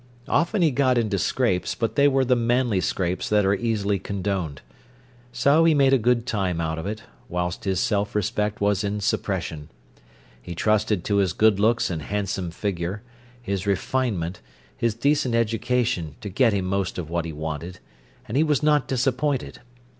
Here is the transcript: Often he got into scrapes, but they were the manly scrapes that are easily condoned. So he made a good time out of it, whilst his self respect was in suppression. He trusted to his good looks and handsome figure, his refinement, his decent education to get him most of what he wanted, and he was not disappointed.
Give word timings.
Often 0.27 0.63
he 0.63 0.71
got 0.71 0.97
into 0.97 1.19
scrapes, 1.19 1.75
but 1.75 1.93
they 1.95 2.07
were 2.07 2.25
the 2.25 2.35
manly 2.35 2.81
scrapes 2.81 3.29
that 3.29 3.45
are 3.45 3.53
easily 3.53 3.99
condoned. 3.99 4.63
So 5.31 5.63
he 5.63 5.75
made 5.75 5.93
a 5.93 5.99
good 5.99 6.25
time 6.25 6.59
out 6.59 6.79
of 6.79 6.87
it, 6.87 7.03
whilst 7.29 7.65
his 7.65 7.79
self 7.79 8.15
respect 8.15 8.59
was 8.59 8.83
in 8.83 8.99
suppression. 8.99 9.69
He 10.41 10.55
trusted 10.55 11.03
to 11.03 11.17
his 11.17 11.33
good 11.33 11.59
looks 11.59 11.91
and 11.91 12.01
handsome 12.01 12.49
figure, 12.49 13.03
his 13.43 13.67
refinement, 13.67 14.41
his 14.75 14.95
decent 14.95 15.35
education 15.35 16.15
to 16.21 16.29
get 16.29 16.51
him 16.51 16.65
most 16.65 16.97
of 16.97 17.11
what 17.11 17.25
he 17.25 17.31
wanted, 17.31 17.77
and 18.27 18.35
he 18.35 18.43
was 18.43 18.63
not 18.63 18.87
disappointed. 18.87 19.59